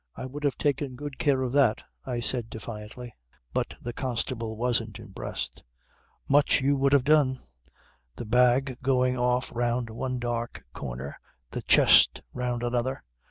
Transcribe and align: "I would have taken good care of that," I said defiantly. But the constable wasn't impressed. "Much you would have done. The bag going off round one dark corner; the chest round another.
"I 0.15 0.25
would 0.25 0.43
have 0.45 0.57
taken 0.57 0.95
good 0.95 1.19
care 1.19 1.43
of 1.43 1.51
that," 1.51 1.83
I 2.07 2.21
said 2.21 2.49
defiantly. 2.49 3.13
But 3.53 3.75
the 3.83 3.93
constable 3.93 4.57
wasn't 4.57 4.97
impressed. 4.97 5.61
"Much 6.27 6.59
you 6.59 6.75
would 6.75 6.91
have 6.91 7.03
done. 7.03 7.37
The 8.15 8.25
bag 8.25 8.79
going 8.81 9.15
off 9.15 9.51
round 9.53 9.91
one 9.91 10.17
dark 10.17 10.65
corner; 10.73 11.19
the 11.51 11.61
chest 11.61 12.23
round 12.33 12.63
another. 12.63 13.03